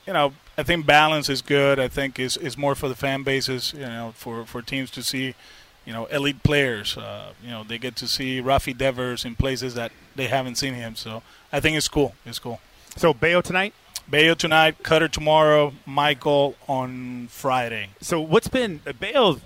you 0.04 0.12
know, 0.12 0.34
I 0.58 0.64
think 0.64 0.84
balance 0.84 1.28
is 1.28 1.42
good. 1.42 1.78
I 1.78 1.86
think 1.86 2.18
is 2.18 2.36
is 2.36 2.58
more 2.58 2.74
for 2.74 2.88
the 2.88 2.96
fan 2.96 3.22
bases. 3.22 3.72
You 3.72 3.86
know, 3.86 4.12
for 4.16 4.44
for 4.44 4.62
teams 4.62 4.90
to 4.90 5.02
see, 5.02 5.36
you 5.84 5.92
know, 5.92 6.06
elite 6.06 6.42
players. 6.42 6.96
Uh, 6.96 7.32
you 7.40 7.50
know, 7.50 7.62
they 7.62 7.78
get 7.78 7.94
to 7.96 8.08
see 8.08 8.42
Rafi 8.42 8.76
Devers 8.76 9.24
in 9.24 9.36
places 9.36 9.74
that 9.74 9.92
they 10.16 10.26
haven't 10.26 10.56
seen 10.56 10.74
him. 10.74 10.96
So 10.96 11.22
I 11.52 11.60
think 11.60 11.76
it's 11.76 11.88
cool. 11.88 12.16
It's 12.26 12.40
cool. 12.40 12.60
So 12.96 13.14
Bello 13.14 13.42
tonight. 13.42 13.74
Bello 14.06 14.34
tonight, 14.34 14.82
Kutter 14.82 15.10
tomorrow, 15.10 15.72
Michael 15.86 16.56
on 16.68 17.28
Friday. 17.28 17.88
So 18.02 18.20
what's 18.20 18.48
been 18.48 18.80
uh, 18.86 18.92
Bello? 18.92 19.40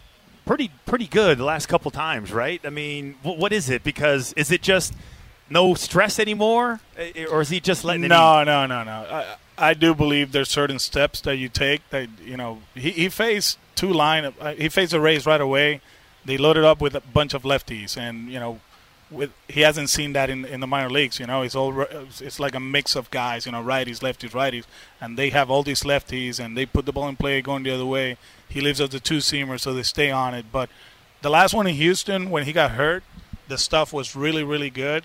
Pretty 0.49 0.71
pretty 0.87 1.07
good 1.07 1.37
the 1.37 1.45
last 1.45 1.67
couple 1.67 1.91
times, 1.91 2.33
right? 2.33 2.59
I 2.65 2.71
mean, 2.71 3.17
wh- 3.23 3.39
what 3.39 3.53
is 3.53 3.69
it? 3.69 3.85
Because 3.85 4.33
is 4.33 4.51
it 4.51 4.63
just 4.63 4.95
no 5.51 5.75
stress 5.75 6.19
anymore, 6.19 6.81
or 7.31 7.43
is 7.43 7.51
he 7.51 7.61
just 7.61 7.85
letting 7.85 8.05
it? 8.05 8.09
No, 8.09 8.45
no, 8.45 8.65
no, 8.65 8.83
no. 8.83 8.91
I, 9.11 9.37
I 9.59 9.75
do 9.75 9.95
believe 9.95 10.33
there's 10.33 10.49
certain 10.49 10.79
steps 10.79 11.21
that 11.21 11.37
you 11.37 11.51
take 11.51 11.83
that 11.91 12.09
you 12.25 12.39
know 12.39 12.63
he, 12.75 12.93
he 12.93 13.09
faced 13.11 13.59
two 13.75 13.93
line 13.93 14.25
uh, 14.25 14.55
he 14.55 14.71
faced 14.71 14.95
a 14.95 15.01
race 15.01 15.27
right 15.27 15.41
away. 15.41 15.83
They 16.25 16.39
loaded 16.39 16.65
up 16.65 16.81
with 16.81 16.95
a 16.95 17.03
bunch 17.03 17.35
of 17.35 17.43
lefties, 17.43 17.99
and 17.99 18.31
you 18.31 18.41
know, 18.41 18.61
with 19.11 19.31
he 19.49 19.63
hasn't 19.63 19.91
seen 19.91 20.13
that 20.15 20.31
in 20.31 20.45
in 20.45 20.61
the 20.61 20.67
minor 20.67 20.91
leagues. 20.91 21.19
You 21.19 21.27
know, 21.27 21.43
it's 21.43 21.55
all 21.55 21.83
it's 22.21 22.39
like 22.41 22.55
a 22.55 22.61
mix 22.61 22.97
of 22.97 23.11
guys. 23.11 23.47
You 23.47 23.53
know, 23.53 23.63
righties, 23.63 24.01
lefties, 24.01 24.31
righties, 24.31 24.65
and 25.01 25.17
they 25.19 25.31
have 25.31 25.51
all 25.51 25.63
these 25.63 25.83
lefties, 25.83 26.39
and 26.43 26.57
they 26.57 26.67
put 26.67 26.87
the 26.87 26.93
ball 26.93 27.09
in 27.09 27.17
play 27.17 27.41
going 27.43 27.63
the 27.63 27.71
other 27.71 27.87
way. 27.87 28.17
He 28.49 28.61
lives 28.61 28.81
as 28.81 28.91
the 28.91 29.01
two 29.01 29.19
seamer, 29.19 29.59
so 29.61 29.73
they 29.75 29.83
stay 29.83 30.11
on 30.11 30.35
it. 30.35 30.47
But 30.51 30.71
the 31.23 31.31
last 31.31 31.55
one 31.55 31.67
in 31.67 31.75
Houston, 31.75 32.31
when 32.31 32.45
he 32.45 32.53
got 32.53 32.73
hurt, 32.73 33.03
the 33.49 33.59
stuff 33.59 33.93
was 33.93 34.15
really, 34.17 34.43
really 34.45 34.71
good 34.71 35.05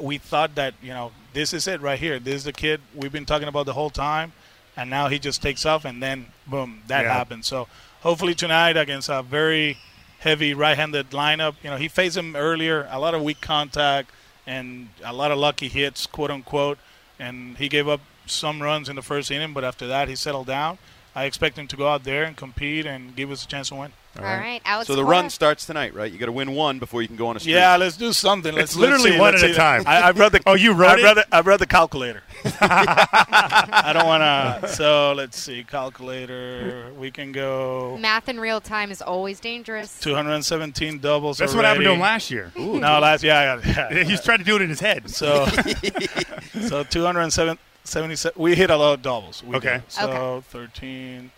we 0.00 0.18
thought 0.18 0.54
that 0.54 0.74
you 0.82 0.90
know 0.92 1.12
this 1.32 1.52
is 1.52 1.66
it 1.66 1.80
right 1.80 1.98
here. 1.98 2.18
This 2.18 2.36
is 2.36 2.44
the 2.44 2.52
kid 2.52 2.80
we've 2.94 3.12
been 3.12 3.26
talking 3.26 3.48
about 3.48 3.66
the 3.66 3.72
whole 3.72 3.90
time, 3.90 4.32
and 4.76 4.88
now 4.88 5.08
he 5.08 5.18
just 5.18 5.42
takes 5.42 5.66
off, 5.66 5.84
and 5.84 6.02
then 6.02 6.26
boom, 6.46 6.82
that 6.86 7.02
Yeah. 7.02 7.12
happens. 7.12 7.46
So 7.46 7.68
hopefully 8.00 8.34
tonight 8.34 8.76
against 8.76 9.08
a 9.08 9.22
very 9.22 9.78
heavy 10.20 10.54
right-handed 10.54 11.10
lineup, 11.10 11.54
you 11.62 11.70
know 11.70 11.76
he 11.76 11.88
faced 11.88 12.16
him 12.16 12.36
earlier, 12.36 12.86
a 12.90 12.98
lot 12.98 13.14
of 13.14 13.22
weak 13.22 13.40
contact 13.40 14.10
and 14.46 14.88
a 15.04 15.12
lot 15.12 15.30
of 15.30 15.38
lucky 15.38 15.68
hits, 15.68 16.06
quote 16.06 16.30
unquote, 16.30 16.78
and 17.18 17.56
he 17.58 17.68
gave 17.68 17.88
up 17.88 18.00
some 18.26 18.62
runs 18.62 18.88
in 18.88 18.96
the 18.96 19.02
first 19.02 19.30
inning, 19.30 19.52
but 19.52 19.64
after 19.64 19.86
that 19.86 20.08
he 20.08 20.16
settled 20.16 20.46
down. 20.46 20.78
I 21.14 21.24
expect 21.24 21.58
him 21.58 21.66
to 21.68 21.76
go 21.76 21.88
out 21.88 22.04
there 22.04 22.24
and 22.24 22.36
compete 22.36 22.86
and 22.86 23.14
give 23.16 23.30
us 23.30 23.44
a 23.44 23.48
chance 23.48 23.68
to 23.68 23.74
win. 23.74 23.92
All 24.18 24.24
right, 24.24 24.60
Alex. 24.64 24.88
So 24.88 24.96
the 24.96 25.02
Cora. 25.04 25.16
run 25.18 25.30
starts 25.30 25.66
tonight, 25.66 25.94
right? 25.94 26.10
You 26.10 26.18
got 26.18 26.26
to 26.26 26.32
win 26.32 26.52
one 26.54 26.80
before 26.80 27.00
you 27.00 27.06
can 27.06 27.16
go 27.16 27.28
on 27.28 27.36
a 27.36 27.40
streak. 27.40 27.54
Yeah, 27.54 27.76
let's 27.76 27.96
do 27.96 28.12
something. 28.12 28.52
Let's 28.54 28.72
It's 28.72 28.76
literally 28.76 29.10
let's 29.10 29.14
see, 29.14 29.20
one 29.20 29.32
let's 29.32 29.42
at 29.44 29.50
a 29.50 29.54
time. 29.54 29.84
I, 29.86 30.08
I 30.08 30.12
brought 30.12 30.32
the. 30.32 30.40
Oh, 30.46 30.54
you 30.54 30.72
wrote 30.72 30.88
I 30.90 30.98
it? 30.98 31.00
brought 31.02 31.14
the, 31.14 31.36
I 31.36 31.42
brought 31.42 31.60
the 31.60 31.66
calculator. 31.66 32.22
I 32.60 33.92
don't 33.94 34.06
want 34.06 34.22
to. 34.62 34.68
So 34.74 35.12
let's 35.16 35.38
see, 35.38 35.62
calculator. 35.64 36.92
We 36.98 37.10
can 37.12 37.30
go 37.32 37.96
Math 38.00 38.28
in 38.28 38.40
real 38.40 38.60
time 38.60 38.90
is 38.90 39.00
always 39.00 39.38
dangerous. 39.40 39.98
217 40.00 40.98
doubles. 40.98 41.38
That's 41.38 41.54
what 41.54 41.64
happened 41.64 41.84
to 41.84 41.92
him 41.92 42.00
last 42.00 42.30
year. 42.30 42.50
No, 42.56 42.78
last 42.98 43.22
yeah, 43.22 43.60
yeah. 43.64 44.02
He's 44.04 44.20
trying 44.22 44.38
to 44.38 44.44
do 44.44 44.56
it 44.56 44.62
in 44.62 44.68
his 44.70 44.80
head. 44.80 45.08
So, 45.10 45.46
so 46.66 46.82
207, 46.84 47.58
77. 47.84 48.40
We 48.42 48.54
hit 48.56 48.70
a 48.70 48.76
lot 48.76 48.94
of 48.94 49.02
doubles. 49.02 49.42
We 49.44 49.56
Okay. 49.56 49.74
did. 49.76 49.82
So 49.92 50.10
Okay. 50.10 50.46
13, 50.48 51.30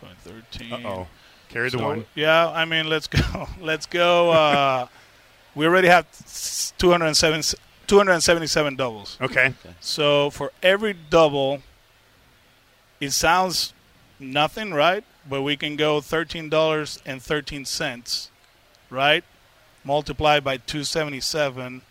point 0.00 0.16
13. 0.18 0.72
Uh 0.72 0.88
oh, 0.88 1.06
carry 1.50 1.68
the 1.70 1.78
So, 1.78 1.84
one. 1.84 2.06
Yeah, 2.14 2.48
I 2.48 2.64
mean, 2.64 2.88
let's 2.88 3.06
go. 3.20 3.48
Let's 3.60 3.86
go. 3.86 4.30
Uh, 4.30 4.86
we 5.54 5.66
already 5.66 5.88
have 5.88 6.06
207, 6.78 7.42
277 7.86 8.76
doubles. 8.76 9.18
Okay. 9.20 9.54
So 9.80 10.30
for 10.30 10.52
every 10.62 10.94
double, 10.94 11.60
it 13.00 13.10
sounds 13.10 13.72
nothing, 14.18 14.72
right? 14.72 15.04
But 15.28 15.42
we 15.42 15.56
can 15.56 15.76
go 15.76 16.00
thirteen 16.00 16.48
dollars 16.48 17.00
and 17.04 17.20
thirteen 17.22 17.64
cents, 17.66 18.30
right? 18.88 19.22
Multiplied 19.84 20.42
by 20.42 20.56
two 20.56 20.82
seventy 20.84 21.20
seven, 21.20 21.82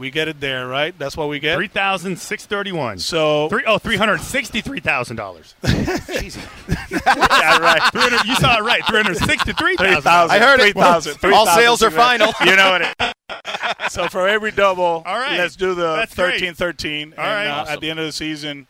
we 0.00 0.10
get 0.10 0.26
it 0.26 0.40
there, 0.40 0.66
right? 0.66 0.98
That's 0.98 1.16
what 1.16 1.28
we 1.28 1.38
get. 1.38 1.54
Three 1.56 1.68
thousand 1.68 2.18
six 2.18 2.46
thirty-one. 2.46 2.98
So 2.98 3.48
Three 3.50 3.64
oh 3.66 3.78
three 3.78 3.96
hundred 3.96 4.20
sixty-three 4.22 4.80
thousand 4.80 5.16
dollars. 5.16 5.54
yeah, 5.62 7.58
right. 7.58 7.90
You 8.26 8.34
saw 8.36 8.56
it 8.58 8.62
right. 8.62 8.84
Three 8.86 9.02
hundred 9.02 9.18
sixty-three 9.18 9.76
Three 9.76 9.86
thousand. 9.86 10.02
thousand. 10.02 10.36
I 10.36 10.44
heard 10.44 10.60
it. 10.60 10.72
Three 10.72 10.82
thousand. 10.82 11.32
All 11.32 11.46
sales 11.46 11.82
are 11.82 11.90
final. 11.90 12.32
You 12.44 12.56
know 12.56 12.70
what? 12.70 12.82
It, 12.82 13.90
so 13.90 14.08
for 14.08 14.26
every 14.28 14.50
double, 14.50 14.82
All 14.82 15.02
right. 15.04 15.38
let's 15.38 15.54
do 15.56 15.74
the 15.74 15.94
That's 15.96 16.14
great. 16.14 16.42
13-13. 16.42 16.46
All 16.46 17.08
and 17.10 17.18
right. 17.18 17.46
uh, 17.46 17.54
Awesome. 17.62 17.72
at 17.74 17.80
the 17.80 17.90
end 17.90 18.00
of 18.00 18.06
the 18.06 18.12
season, 18.12 18.66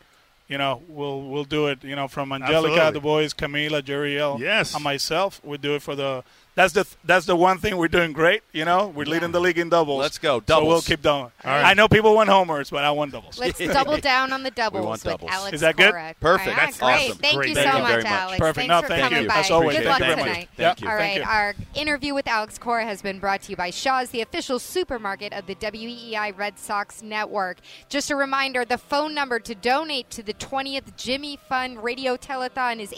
you 0.49 0.59
know, 0.59 0.83
we'll 0.89 1.23
we'll 1.23 1.45
do 1.45 1.69
it. 1.69 1.83
You 1.85 1.97
know, 1.97 2.09
from 2.09 2.33
Angelica, 2.33 2.73
Absolutely. 2.75 2.93
the 2.93 3.01
boys, 3.01 3.35
Camila, 3.35 3.83
Jeriel, 3.83 4.39
Yes. 4.39 4.75
and 4.75 4.85
myself, 4.85 5.41
we 5.45 5.57
do 5.59 5.75
it 5.75 5.83
for 5.83 5.95
the. 5.95 6.25
That's 6.61 6.75
the 6.75 6.87
that's 7.05 7.25
the 7.25 7.37
one 7.37 7.57
thing 7.57 7.79
we're 7.79 7.89
doing 7.89 8.13
great. 8.13 8.43
You 8.53 8.67
know, 8.67 8.89
we're 8.89 9.07
leading 9.07 9.33
the 9.33 9.41
league 9.41 9.57
in 9.57 9.71
doubles. 9.71 9.99
Let's 9.99 10.19
go. 10.19 10.43
So 10.47 10.63
we'll 10.67 10.83
keep 10.83 11.01
doing. 11.01 11.31
right. 11.43 11.65
I 11.65 11.73
know 11.73 11.89
people 11.89 12.15
want 12.15 12.29
homers, 12.29 12.69
but 12.69 12.85
I 12.85 12.91
want 12.91 13.13
doubles. 13.13 13.39
Let's 13.39 13.59
double 13.73 13.97
down 13.97 14.31
on 14.35 14.43
the 14.43 14.51
doubles 14.51 14.85
want 14.85 15.03
with 15.03 15.13
doubles. 15.13 15.31
Alex 15.33 15.55
Is 15.55 15.61
that 15.63 15.77
good? 15.77 15.93
Cora. 15.93 16.15
Perfect. 16.21 16.49
All 16.49 16.55
right, 16.55 16.67
That's 16.67 16.79
great. 16.79 16.93
awesome. 17.09 17.17
Thank 17.17 17.37
Great. 17.37 17.49
you 17.49 17.55
Thank 17.55 17.71
so 17.71 17.77
you 17.79 17.83
much, 17.83 17.93
very. 18.03 18.05
Alex. 18.05 18.39
Perfect. 18.39 18.57
Thanks 18.57 18.69
No, 18.69 18.83
for 18.83 18.89
thank 18.89 19.03
coming 19.05 19.23
you. 19.23 19.29
by. 19.29 19.35
As 19.37 19.51
always, 19.51 19.77
Good 19.79 19.87
thank 19.87 20.01
luck 20.01 20.09
you 20.11 20.17
tonight. 20.17 20.49
Thank 20.55 20.81
you. 20.83 20.89
All 20.91 20.97
Thank 20.99 21.17
you. 21.17 21.23
our 21.25 21.55
interview 21.75 22.13
with 22.13 22.29
Alex 22.29 22.59
Cora 22.59 22.85
has 22.85 23.01
been 23.01 23.19
brought 23.21 23.41
to 23.43 23.51
you 23.53 23.57
by 23.57 23.71
Shaw's, 23.71 24.11
the 24.11 24.21
official 24.21 24.59
supermarket 24.59 25.33
of 25.33 25.47
the 25.47 25.55
WEEI 25.55 26.37
Red 26.37 26.59
Sox 26.59 27.03
Network. 27.03 27.61
Just 27.89 28.11
a 28.11 28.17
reminder, 28.17 28.67
the 28.67 28.77
phone 28.77 29.15
number 29.15 29.41
to 29.41 29.55
donate 29.55 30.11
to 30.11 30.23
the 30.23 30.35
20th 30.35 30.95
Jimmy 30.99 31.39
Fund 31.49 31.83
Radio 31.83 32.19
Telethon 32.19 32.81
is 32.81 32.91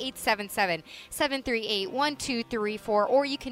877-738-1234, 1.12 2.88
or 3.08 3.24
you 3.24 3.38
can 3.38 3.51